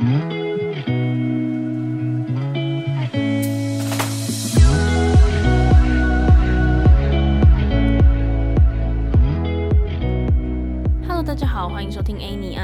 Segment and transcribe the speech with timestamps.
[0.00, 0.39] 欢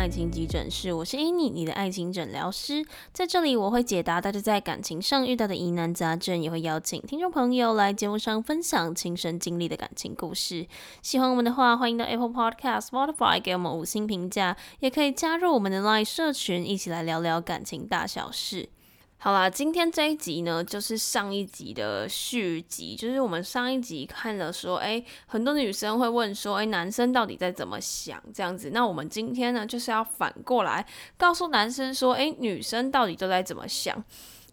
[0.06, 2.86] 爱情急诊室，我是 Annie，你的爱情诊疗师。
[3.12, 10.68] 在这里，我会解答大家在感情上遇到的疑难杂症，也会邀请听众朋友来节目上分享亲身经历的感情故事。
[11.02, 18.68] 喜欢我们的话，欢迎到 Apple Podcast、Spotify 给我们五星评价，也可以加入我们的 Line 社群，一起来聊聊感情大小事。
[19.18, 22.94] 好啦，今天这一集呢，就是上一集的续集。
[22.94, 28.70] 就是我们上一集看了说，哎，很多女生会问说，哎，男生到底在怎么想这样子？
[28.70, 34.04] 那我们今天呢，就是要反过来告诉男生说，哎，女生到底都在怎么想？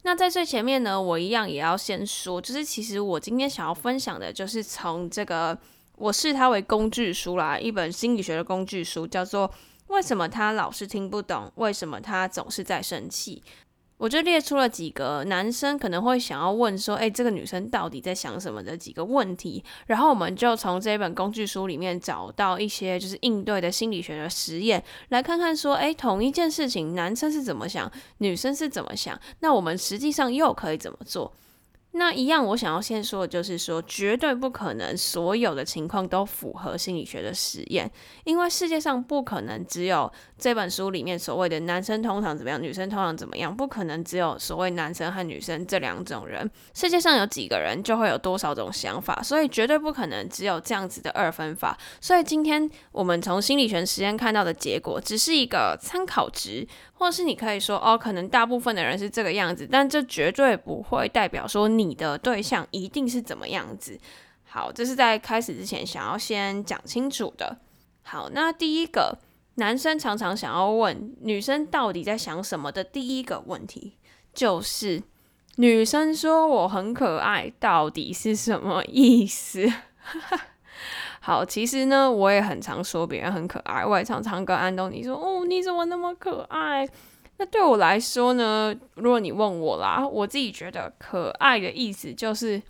[0.04, 5.56] 那在最前面呢，我一样也要先说，就是其实我今天想要分享的，就是从这个
[5.98, 9.48] 我视它为工具书啦，一本心理学的工具书，叫做
[9.88, 11.52] 《为什么他老是听不懂？
[11.56, 13.44] 为什么他总是在生气？》
[13.98, 29.20] 我就列出了几个男生可能会想要问说：“诶，这个女生到底在想什么？”的几个问题，然后我们就从这本工具书里面找到一些就是应对的心理学的实验，来看看说：“诶，同一件事情，男生是怎么想，女生是怎么想？
[29.40, 31.34] 那我们实际上又可以怎么做？”
[31.96, 37.90] 那一样，我想要先说的就是说，绝对不可能所有的情况都符合心理学的实验，
[38.24, 46.50] 因为世界上不可能只有这本书里面所谓的男生通常怎么样，女生通常怎么样，不可能只有所谓男生和女生这两种人。
[46.74, 51.78] 世界上有几个人，就会有多少种想法，所以绝对不可能只有这样子的二分法。
[52.02, 56.68] 所以今天我们从心理学实验看到的结果，只是一个参考值。
[57.04, 64.00] 或是你可以说哦，可能大部分的人是这个样子，但这绝对不会代表说你的对象一定是怎么样子。
[64.46, 67.58] 好，这是在开始之前想要先讲清楚的。
[68.04, 69.20] 好，那第一个
[69.56, 73.98] 男生常常想要问女生到底在想什么的第一个问题，
[74.34, 75.04] 就是
[75.58, 79.70] 女生说我很可爱，到底是什么意思？
[81.26, 86.86] 好，其实呢，我也很常说别人很可爱，我也常常跟安东尼说，哦，你怎么那么可爱？
[87.38, 92.62] 那对我来说呢，如果你问我啦，我自己觉得可爱的意思就是，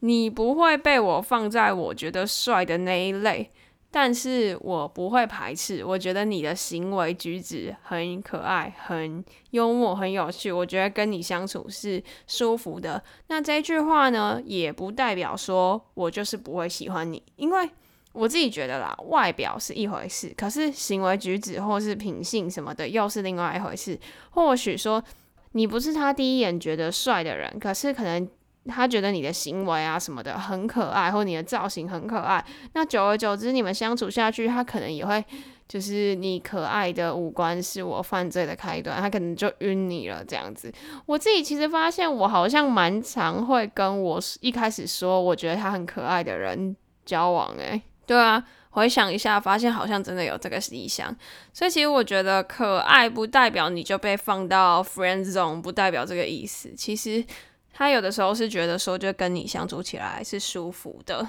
[0.00, 3.48] 你不会被我放在我觉得帅的那一类，
[3.92, 13.00] 但是我不会排斥，我觉得你的行为举止很可爱，很幽默，很有趣，我觉得跟你相处是舒服的。
[13.28, 17.70] 那这句话呢，也不代表说我就是不会喜欢你，因为。
[18.12, 23.98] 我自己觉得啦，外表是一回事，可是行为举止或是品性什么的又是另外一回事。
[24.30, 25.02] 或许说
[25.52, 28.28] 你不是他第一眼觉得帅的人，可是可能
[28.66, 32.44] 他觉得你的行为啊什么的很可爱，或你的造型很可爱。
[32.74, 35.24] 那久而久之，你们相处下去，他可能也会
[35.66, 40.70] 就是你可爱的五官是我犯罪的开端，他可能就晕你了这样子。
[41.06, 47.82] 我自己其实发现，我好像蛮常会跟我一开始说我觉得他很可爱的人交往，欸，诶。
[48.06, 51.14] 对啊，回想一下，发现好像真的有这个理想。
[51.52, 56.72] 所以其实我觉得可爱不代表你就被放到 friend zone，不代表这个意思。
[56.76, 57.24] 其实
[57.72, 61.28] 他有的时候是觉得说，就跟你相处起来是舒服的。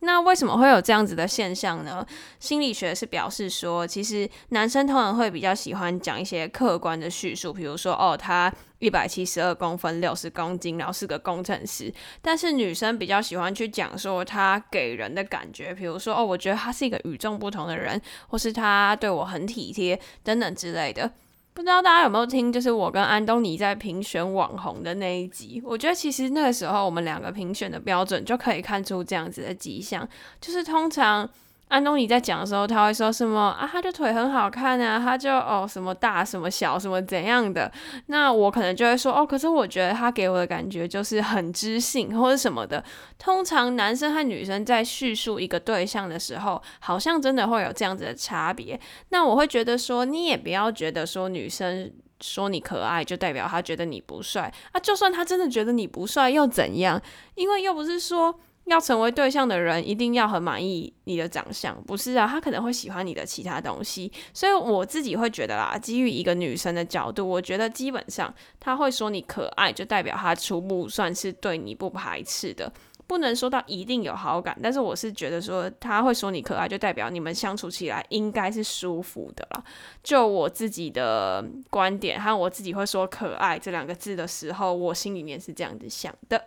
[0.00, 2.06] 那为什么会有这样子的现象呢？
[2.38, 11.92] 心理学是表示说，其实男生通常会比较喜欢讲一些客观的叙述，比如说哦，他一百七十二公分，六十公斤，然后是个工程师。
[12.20, 21.10] 但是女生比较喜欢去讲说他给人的感觉，比如说哦，我觉得他是一个与众不同的人，或是他对我很体贴等等之类的。
[21.56, 25.62] 不知道大家有没有听，就是我跟安东尼在评选网红的那一集。
[25.64, 30.06] 我觉得其实那个时候我们两个评选的标准就可以看出这样子的迹象，
[30.38, 31.26] 就是通常。
[31.68, 33.68] 安东尼在讲的时候，他会说什么啊？
[33.70, 37.70] 他的腿很好看啊，他就哦什么大什么小什么怎样的。
[38.06, 42.82] 那我可能就会说哦，可是我觉得他给我的感觉就是很知性或者什么的。
[43.18, 48.78] 通常男生和女生在叙述一个对象的时候，好像真的会有这样子的差别。
[49.08, 54.78] 那我会觉得说，你也不要觉得说女生说你可爱就代表她觉得你不帅啊。
[54.78, 57.02] 就算她真的觉得你不帅又怎样？
[57.34, 58.38] 因为又不是说。
[58.66, 62.26] 要成为对象的人，一定要很满意你的长相，不是啊？
[62.26, 72.72] 他可能会喜欢你的其他东西，所以我自己会觉得啦，基于一个女生的角度，我觉得基本上他会说你可爱，就代表他初步算是对你不排斥的，
[73.06, 79.62] 不能说到一定有好感，但是我是觉得说他会说你可爱，就代表你们相处起来应该是舒服的啦。
[80.02, 86.42] 就我自己的观点，和我自己会说可爱这两个字的时候，我心里面是这样子想的。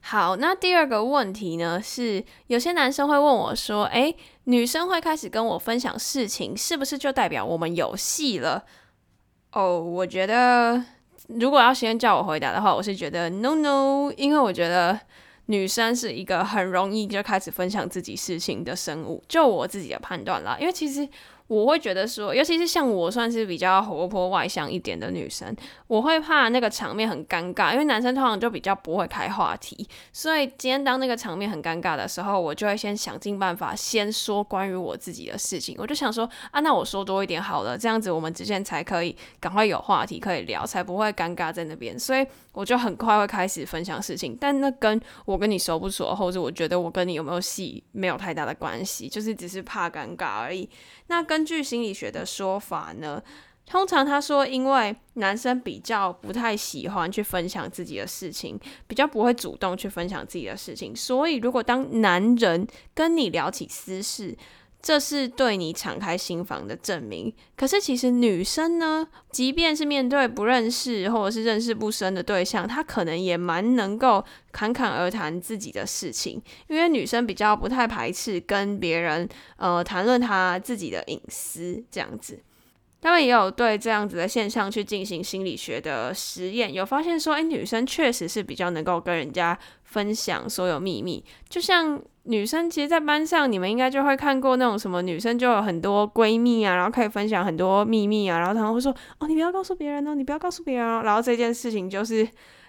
[0.00, 8.64] 好，那第二个问题呢，是有些男生会问我说：“诶，女生会开始跟我分享事情，是不是就代表我们有戏了？”
[9.52, 10.82] 哦，我觉得
[11.26, 14.98] 如果要先叫我回答的话，我是觉得 no no，因为我觉得
[15.46, 21.08] 女生是一个很容易就开始分享自己事情的生物，就我自己的判断啦，因为其实。
[21.48, 25.54] 我会觉得说，尤其是像我算是比较活泼外向一点的女生，
[25.86, 35.74] 我会怕那个场面很尴尬，因为男生通常就比较不会开话题，所以今天当那个场面很尴尬的时候，我就会先想尽办法先说关于我自己的事情。
[35.78, 41.98] 我就想说啊，那我说多一点好了，这样子我们之间才可以赶快有话题可以聊，才不会尴尬在那边。
[41.98, 42.26] 所以
[42.58, 50.68] 我就很快会开始分享事情，但那跟我跟你熟不熟，或者我觉得我跟你有没有戏没有太大的关系，就是只是怕尴尬而已。
[51.06, 53.22] 那根据心理学的说法呢，
[53.64, 58.58] 通常他说，因为男生比较不太喜欢去分享自己的事情，
[58.88, 64.36] 比较不会主动去分享自己的事情，所以如果当男人跟你聊起私事，
[64.80, 67.32] 这是对你敞开心房的证明。
[67.56, 82.40] 可是其实女生呢，即便是面对不认识或者是认识不深的对象，她可能也蛮能够侃侃而谈自己的事情，因为女生比较不太排斥跟别人呃谈论她自己的隐私这样子。
[83.00, 91.24] 他们也有对这样子的现象去进行心理学的实验，有发现说，诶，女生确实是比较能够跟人家分享所有秘密。
[91.48, 102.28] 就像女生，其实，在班上，你们应该就会看过那种什么女生就有很多闺蜜啊，然后可以分享很多秘密啊，然后他们会说，哦，你不要告诉别人哦，你不要告诉别人哦，然后这件事情就是。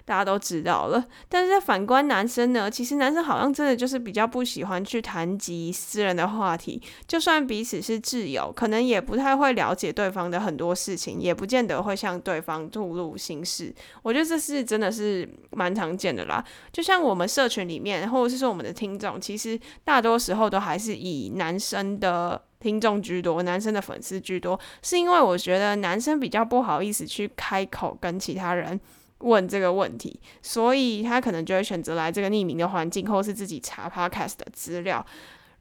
[0.09, 13.71] 大家都知道了，但是反观男生呢，其实男生好像真的就是比较不喜欢去谈及私人的话题，就算彼此是挚友，可能也不太会了解对方的很多事情，也不见得会向对方吐露心事。
[14.01, 16.43] 我觉得这是真的是蛮常见的啦。
[16.73, 28.81] 就像我们社群里面，或者是说我们的听众，其实大多时候都还是以男生的听众居多，男生的粉丝居多，是因为我觉得男生比较不好意思去开口跟其他人。
[29.19, 35.05] 问这个问题，所以他可能就会选择来这个匿名的环境，或是自己查 podcast 的资料。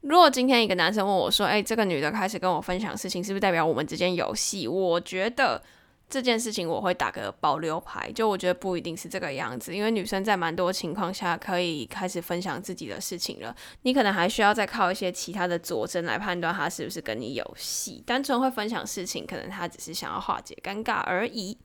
[0.01, 5.61] 如果今天一个男生问我说：“诶，这个女的开始跟我分享事情，是不是代表我们之间有戏？”我觉得
[6.09, 18.01] 这件事情我会打个保留牌，就我觉得不一定是这个样子，因为女生在蛮多情况下可以开始分享自己的事情了，你可能还需要再靠一些其他的佐证来判断她是不是跟你有戏。
[18.07, 21.57] 单纯会分享事情，可能她只是想要化解尴尬而已。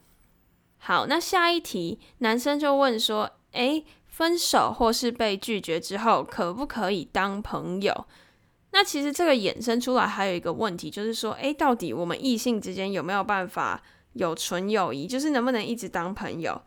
[0.86, 8.06] 好，那下一题，男生就问说：“诶，分手或是被拒绝之后，可不可以当朋友？”
[8.72, 13.82] 那其实这个衍生出来还有一个问题，就是说：“诶，到底我们异性之间有没有办法
[14.12, 15.06] 有纯友谊？
[15.06, 16.60] 就是能不能一直当朋友？”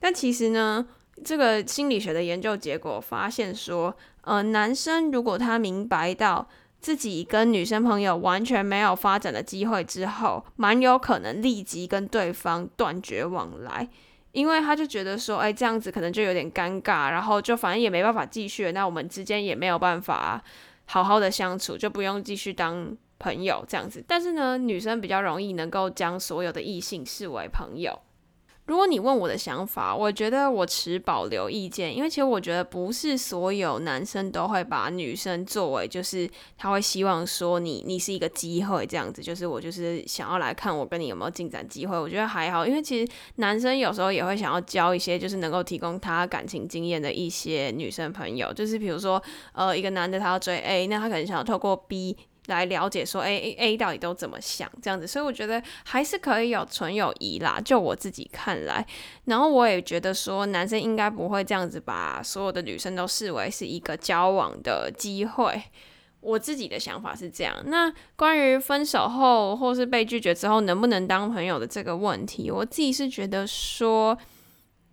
[0.00, 0.86] 但其实呢，
[1.22, 6.48] 这个心理学的研究结果发现说，呃，男生如果他明白到。
[6.80, 13.86] 自己跟女生朋友完全没有发展的机会之后，蛮有可能立即跟对方断绝往来，
[14.32, 20.42] 因为他就觉得说，哎，这样子可能就有点尴尬，然后就反正也没办法继续，那我们之间也没有办法
[20.86, 24.02] 好好的相处，就不用继续当朋友这样子。
[24.08, 28.00] 但是呢，女生比较容易能够将所有的异性视为朋友。
[28.70, 41.98] 如果你问我的想法，我觉得我持保留意见，因为其实我觉得不是所有男生都会把女生作为，就是他会希望说你你是一个机会这样子，就是我就是想要来看我跟你有没有进展机会。
[41.98, 49.20] 我觉得还好，因为其实男生有时候也会想要交一些就是能够提供他感情经验的一些女生朋友，就是比如说
[49.52, 52.16] 呃一个男的他要追 A，那他可能想要透过 B。
[52.50, 57.60] 来了解说，哎，A A 到底都怎么想这样子，所以我觉得还是可以有纯友谊啦。
[57.64, 58.86] 就我自己看来，
[59.24, 65.62] 然后我也觉得说，男生应该不会这样子把所有的女生都视为是一个交往的机会。
[66.20, 67.56] 我自己的想法是这样。
[67.64, 74.18] 那关于分手后或是被拒绝之后能不能当朋友的这个问题，我自己是觉得说。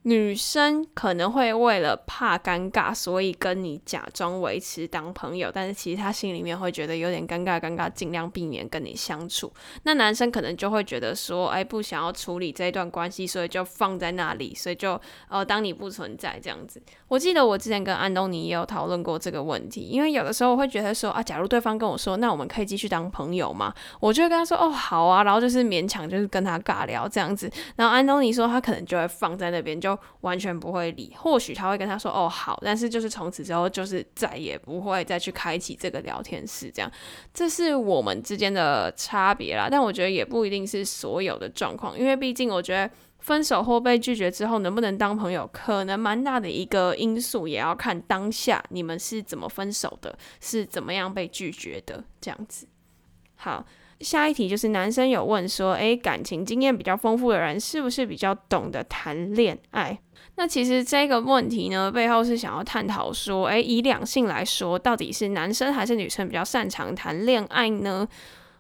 [0.08, 9.52] 女生可能会为了怕尴尬，所以跟你假装维持当朋友，但是其实她心里面会觉得有点尴尬，尴尬，尽量避免跟你相处。
[9.84, 14.98] 那男生可能就会觉得说，哎，不想要处理这一段关系，所以就放在那里，所以就
[15.28, 16.82] 呃当你不存在这样子。
[17.10, 23.74] 我记得我之前跟安东尼也有讨论过这个问题，因为有的时候我会觉得说啊，假如对方跟我说，那我们可以继续当朋友吗？
[24.00, 27.52] 我就会跟他说，哦，好啊，然后就是勉强就是跟他尬聊这样子。
[27.76, 36.92] 然后安东尼说他可能就会放在那边就完全不会理，或许他会跟他说：“哦，好。”但是就是从此之后，就是再也不会再去开启这个聊天室，这样，
[37.34, 39.68] 这是我们之间的差别啦。
[39.70, 42.90] 但我觉得也不一定是所有的状况，因为毕竟我觉得
[43.20, 52.68] 分手或被拒绝之后能不能当朋友，可能蛮大的一个因素，也要看当下你们是怎么分手的，是怎么样被拒绝的，这样子。
[53.36, 53.66] 好。
[54.00, 60.00] 下一题就是男生有问说，诶，感情经验比较丰富的人是不是比较懂得谈恋爱？
[60.36, 68.08] 那其实这个问题呢，背后是想要探讨说，诶，以两性来说，到底是男生还是女生比较擅长谈恋爱呢？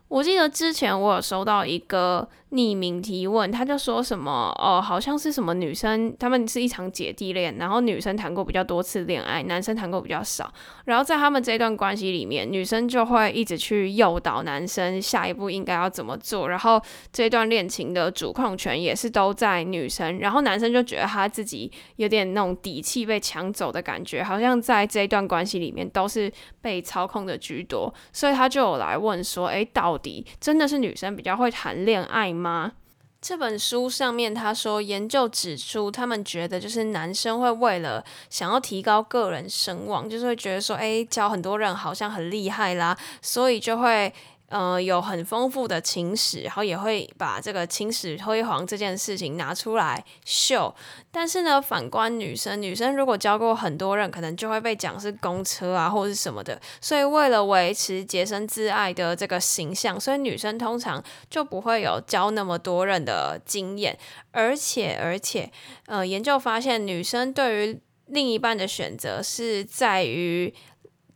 [0.07, 10.49] 我记得之前我有收到一个匿名提问，他就说什么哦，好像是什么女生，他们是一场姐弟恋，然后女生谈过比较多次恋爱，男生谈过比较少，
[10.85, 32.73] 然后在他们这段关系里面，女生就会一直去诱导男生下一步应该要怎么做，然后这段恋情的主控权也是都在女生，然后男生就觉得他自己有点那种底气被抢走的感觉，好像在这一段关系里面都是被操控的居多，所以他就有来问说，诶，到底真的是女生比较会谈恋爱吗？
[33.19, 44.13] 这本书上面他说，研究指出，他们觉得就是男生会为了想要提高个人声望，就是会觉得说，哎，教很多人好像很厉害啦，所以就会。
[44.49, 50.73] 呃，有很丰富的情史，然后也会把这个情史辉煌这件事情拿出来秀。
[51.11, 56.57] 但是呢，反观女生，女生如果交过很多人，可能就会被讲是公车啊，或者是什么的。
[56.79, 63.99] 所以为了维持洁身自爱的这个形象，所以女生通常就不会有交那么多人的经验。
[64.31, 65.51] 而且，而且，
[65.87, 70.53] 呃，研究发现，女生对于另一半的选择是在于。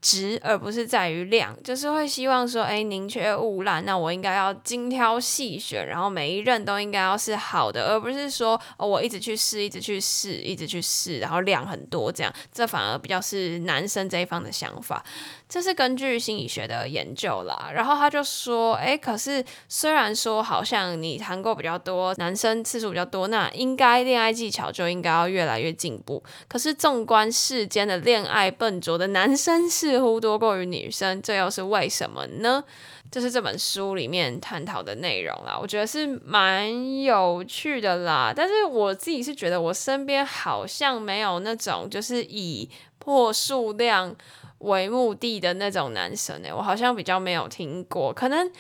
[0.02, 15.04] 值而不是在于量，就是会希望说，哎，宁缺毋滥，那我应该要精挑细选，然后每一任都应该要是好的，而不是说，哦，我一直去试，一直去试，一直去试，然后量很多这样，这反而比较是男生这一方的想法。
[15.52, 26.24] 这是根据心理学的研究啦，然后他就说，诶，可是虽然说好像你谈过比较多，男生次数比较多，那应该恋爱技巧就应该要越来越进步。
[26.48, 32.64] 可是纵观世间的恋爱笨拙的男生似乎多过于女生，这又是为什么呢？
[33.12, 38.32] 这是这本书里面探讨的内容啦，我觉得是蛮有趣的啦。
[38.34, 44.16] 但是我自己是觉得我身边好像没有那种就是以破数量。
[44.62, 48.12] 为目的的那种男生呢，我好像比较没有听过。
[48.14, 48.52] 可能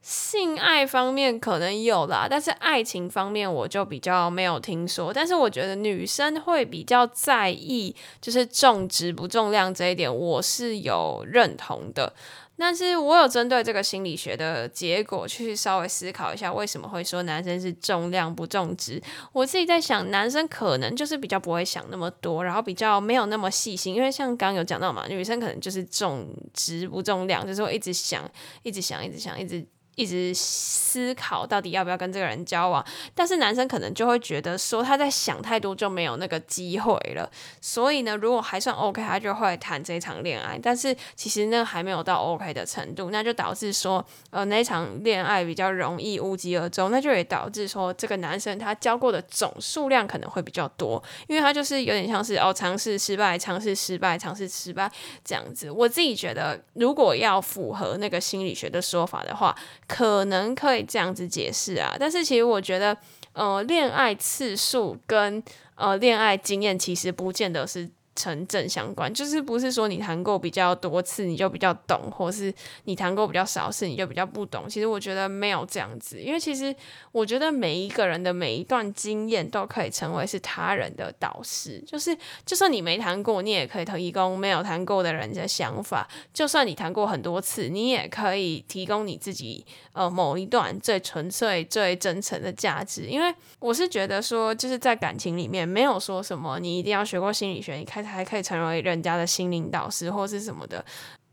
[0.00, 5.12] 性爱方面可能有啦，但是爱情方面我就比较没有听说。
[5.12, 12.14] 但是我觉得女生会比较在意，就是重质不重量这一点，我是有认同的。
[12.58, 19.00] 但是我有针对这个心理学的结果去稍微思考一下，为什么会说男生是重量不重质？
[19.32, 28.28] 我自己在想，男生可能就是比较不会想那么多，然后比较没有那么细心，因为像刚有讲到嘛，女生可能就是重质不重量，就是会一直想，
[28.62, 29.64] 一直想，一直想，一直。
[29.98, 32.84] 一直思考到底要不要跟这个人交往，
[33.16, 37.28] 但是男生可能就会觉得说他在想太多就没有那个机会了。
[37.60, 40.56] 所以呢，如果还算 OK，他就会谈这场恋爱。
[40.62, 46.92] 但是其实那还没有到 OK 的程度，那就导致说呃那场恋爱比较容易无疾而终。
[46.92, 54.88] 那就也导致说这个男生他交过的总数量可能会比较多，因为他就是有点像是哦尝试失败，尝试失败，尝试失败
[55.24, 55.68] 这样子。
[55.68, 59.54] 我自己觉得，如果要符合那个心理学的说法的话。
[59.88, 62.96] 可能可以这样子解释啊，但是其实我觉得，
[63.32, 65.42] 呃，恋爱次数跟
[65.74, 67.90] 呃恋爱经验其实不见得是。
[68.18, 72.52] 成正相关，就是不是说你谈过比较多次你就比较懂，或是
[72.84, 74.68] 你谈过比较少次你就比较不懂。
[74.68, 76.74] 其实我觉得没有这样子，因为其实
[77.12, 81.80] 我觉得每一个人的每一段经验都可以成为是他人的导师。
[81.86, 93.02] 就是就算你没谈过，你也可以提供没有谈过的人的想法；就算你谈过很多次，你也可以提供你自己呃某一段最纯粹、最真诚的价值。
[93.02, 98.07] 因为我是觉得说，就是在感情里面没有说什么你一定要学过心理学，你开始。
[98.08, 100.84] 还可以成为人家的心灵导师或是什么的，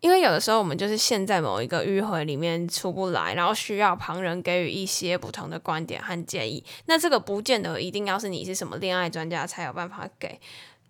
[0.01, 6.63] 因为有的时候我们就是陷在某一个迂回里面出不来，然后需要旁人给予一些不同的观点和建议。
[6.85, 10.39] 那这个不见得一定要是你是什么恋爱专家才有办法给。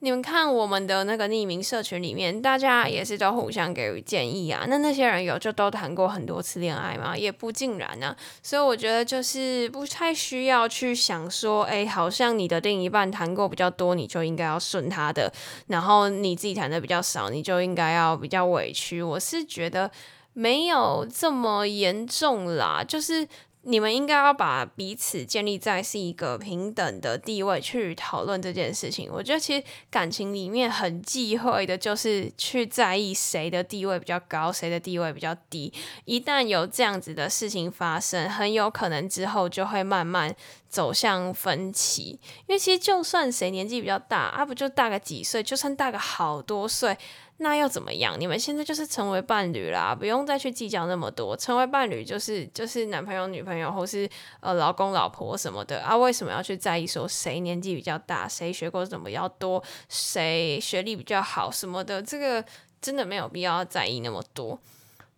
[0.05, 4.63] 你们看我们的那个匿名社群里面，大家也是都互相给予建议啊。
[4.67, 7.17] 那那些人有就都谈过很多次恋爱吗？
[7.17, 8.15] 也不尽然、啊。
[8.43, 15.27] 所以我觉得就是不太需要去想说，哎，好像你的另一半谈过比较多，你就应该要顺他的；
[15.69, 19.01] 然后你自己谈的比较少，你就应该要比较委屈。
[19.01, 19.89] 我是觉得
[20.33, 23.27] 没有这么严重啦，就是。
[23.67, 29.09] 你们应该要把彼此建立在是一个平等的地位去讨论这件事情。
[29.11, 35.73] 我觉得其实感情里面很忌讳的就是去在意谁的地位比较高，谁的地位比较低。
[36.05, 40.35] 一旦有这样子的事情发生，很有可能之后就会慢慢
[40.75, 42.19] 走向分歧。
[42.47, 46.97] 因为其实就算谁年纪比较大，啊不就大个几岁，就算大个好多岁。
[47.37, 48.15] 那又怎么样？
[48.19, 51.35] 你们现在就是成为伴侣啦，不用再去计较那么多。
[51.35, 54.09] 成为伴侣就是就是男朋友、女朋友，或是
[54.41, 55.95] 呃老公、老婆什么的啊？
[55.95, 62.01] 为什么要去在意说谁年纪比较大，谁学过什么要多，谁学历比较好什么的？
[62.01, 62.43] 这个
[62.81, 64.59] 真的没有必要在意那么多。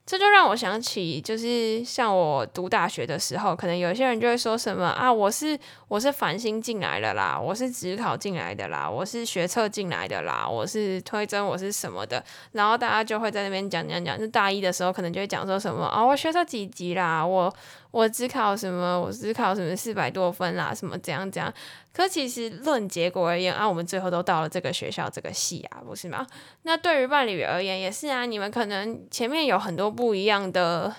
[0.07, 5.59] 这就让我想起，就是像我读大学的时候，可能有些人就会说什么啊，我是
[5.89, 12.23] 我是繁星进来的啦，我是职考进来的啦，我是学测进来的啦，我是推甄，我是什么的，
[12.53, 17.53] 然后大家就会在那边讲讲讲，就大一的时候可能就会讲说什么啊，我学测几级啦，我。
[17.97, 19.01] 我只考什么？
[19.01, 20.71] 我只考什么四百多分啦？
[20.71, 21.51] 什么怎样怎样？
[21.91, 26.27] 可其实论结果而言啊，我们最后都到了这个学校这个系啊，不是吗？
[26.61, 28.27] 那对于伴侣而言也是啊。
[28.27, 30.93] 你们可能前面有很多不一样的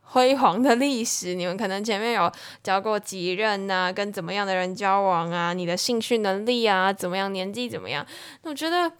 [0.00, 8.06] 辉煌的历史，你们可能前面有交过几任啊，跟怎么样的人交往啊，你的兴趣能力啊，怎么样，年纪怎么样？
[8.42, 8.90] 那我觉得。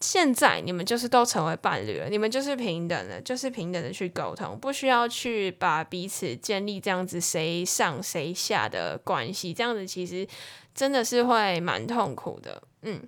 [0.00, 10.26] 现在你们就是都成为伴侣了，你们就是平等的，就是平等的去沟通，不需要去把彼此建立这样子谁上谁下的关系，这样子其实
[10.74, 13.00] 真的是会蛮痛苦的，嗯。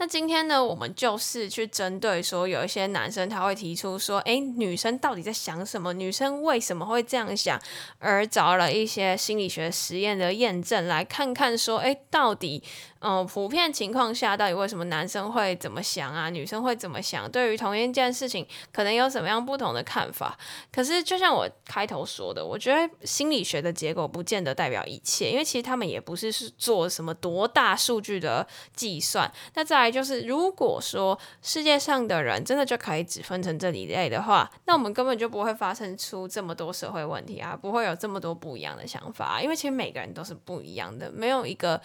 [0.00, 5.92] 那今天呢，我们就是去针对说，有一些男生他会提出说，诶，女生到底在想什么？
[5.92, 7.60] 女生为什么会这样想？
[7.98, 12.62] 而找了一些心理学实验的验证，来看看说，诶，到底，
[13.00, 16.30] 嗯，普遍情况下，到底为什么男生会怎么想啊？
[16.30, 17.28] 女生会怎么想？
[17.28, 20.38] 对于同一件事情，可能有什么样不同的看法？
[20.72, 29.28] 可是，就像我开头说的，我觉得心理学的结果不见得代表一切，因为其实他们也不是是做什么多大数据的计算。
[29.54, 41.80] 那再就是如果说世界上的人真的就可以只分成这一类的话，那我们根本就不会发生出这么多社会问题啊，不会有这么多不一样的想法，因为其实每个人都是不一样的，没有一个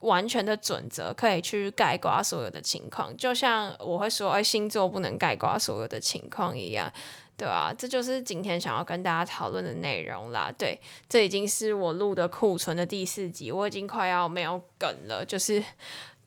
[0.00, 3.16] 完全的准则可以去概括所有的情况。
[3.16, 6.90] 就像我会说，哎，星座不能概括所有的情况一样，
[7.36, 7.74] 对吧？
[7.76, 10.52] 这就是今天想要跟大家讨论的内容啦。
[10.56, 15.62] 对，这已经是我录的库存的第四集，我已经快要没有梗了，就是。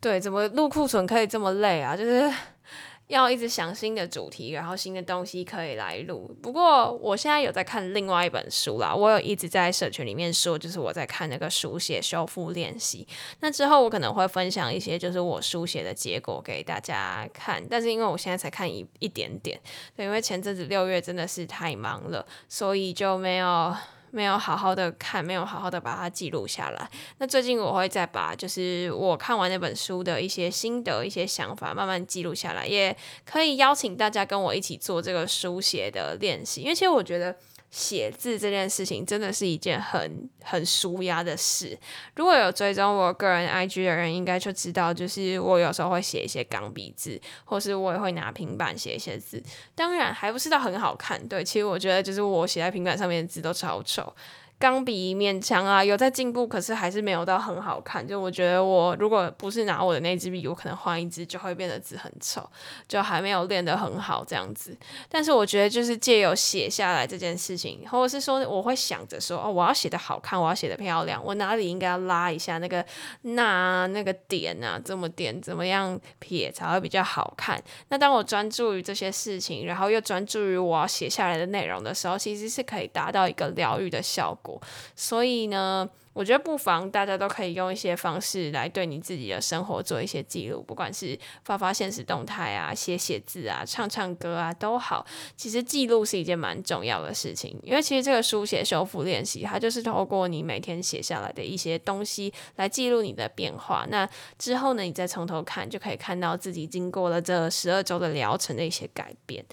[0.02, 1.96] 对，怎么录库存可以这么累啊？
[1.96, 2.30] 就是
[3.06, 6.36] 要一直想新的主题，然后新的东西可以来录。
[6.42, 13.08] 不过我现在有在看另外一本书啦，我有一直在社群里面说，就是我在看那个书写修复练习。
[13.42, 17.62] 那之后我可能会分享一些，就是我书写的结果给大家看。
[17.70, 19.60] 但是因为我现在才看一一点点，
[19.96, 23.76] 对，因为前阵子六月真的是太忙了，所以就没有。
[24.12, 26.90] 没有好好的看，没有好好的把它记录下来。
[27.18, 32.96] 那最近我会再把就是我看完那本书的一些心得、一些想法慢慢记录下来，也
[33.26, 36.62] 可以邀请大家跟我一起做这个书写的练习。
[36.62, 37.36] 因为其实我觉得。
[37.72, 41.78] 写字这件事情真的是一件很很舒压的事。
[42.16, 49.42] 如果有追踪我个人 IG 的人，应该就知道，就是我有时候会写一些钢笔字，或是我也会拿平板写一些字。
[49.74, 51.26] 当然，还不是到很好看。
[51.28, 54.14] 对，其实我觉得，就是我写在平板上面的字都超丑。
[54.62, 58.08] 钢笔一面墙啊，有在进步，可是还是没有到很好看。
[58.08, 62.48] 就我觉得，我如果不是拿我的那支笔，我可能换一支就会变得字很丑，
[62.88, 64.78] 就还没有练得很好这样子。
[65.10, 72.86] 但是我觉得，就是借由写下来这件事情，或者是说，我会想着说，哦，我要写的好看，我要写的漂亮，我哪里应该要拉一下那个
[73.24, 77.60] 那那个点啊，这么点怎么样撇才会比较好看？
[77.90, 84.51] 那当我专注于这些事情，然后又专注于我要写下来的内容的时候，其实是可以达到一个疗愈的效果。
[84.96, 95.06] 所以呢，我觉得不妨大家都可以用一些方式来对你自己的生活做一些记录，不管是发发现实动态啊、写写字啊、唱唱歌啊都好。
[95.36, 103.86] 其实记录是一件蛮重要的事情，因为其实这个书写修复练习，它就是透过你每天写下来的一些东西来记录你的变化。
[103.90, 109.46] 那之后呢，你再从头看，就可以看到自己经过了这十二周的疗程的一些改变。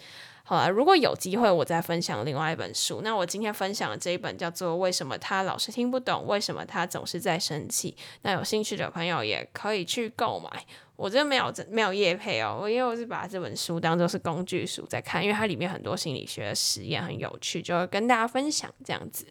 [0.49, 3.03] 好了，如果有机会，我再分享另外一本书。
[3.05, 6.27] 那我今天分享的这一本叫做《为什么他老是听不懂？
[6.27, 7.95] 为什么他总是在生气》。
[8.23, 10.65] 那有兴趣的朋友也可以去购买。
[10.97, 19.27] 我这没有没有业配哦，我因为我是把这本书当做是工具书在看，因为它里面很多心理学的实验很有趣，就跟大家分享这样子。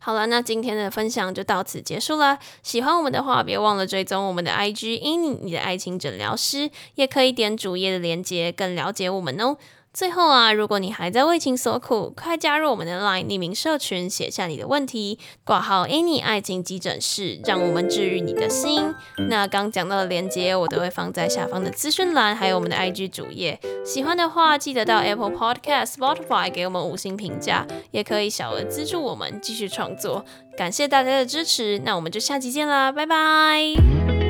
[0.00, 2.38] 好了，那今天的分享就到此结束了。
[2.62, 9.56] 喜欢我们的话，别忘了追踪我们的 IG，因你的爱情诊疗师，也可以点主页的链接，更了解我们哦。
[9.92, 18.94] 最后啊，如果你还在为情所苦，快加入我们的 LINE 匿名社群，写下你的问题，挂号 Any 爱情急诊室，让我们治愈你的心。
[19.28, 23.60] 那刚讲到的链接，我都会放在下方的资讯栏，还有我们的 IG 主页。
[23.84, 30.24] 喜欢的话，记得到 Apple Podcast、Spotify 给我们五星评价，也可以小额资助我们继续创作。
[30.56, 34.21] 感谢大家的支持，那我们就下期见啦，拜拜。